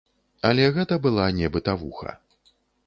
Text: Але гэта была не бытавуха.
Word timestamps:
Але 0.49 0.63
гэта 0.79 0.99
была 1.05 1.27
не 1.41 1.47
бытавуха. 1.59 2.19